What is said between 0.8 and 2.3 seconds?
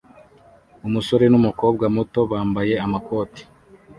Umusore n'umukobwa muto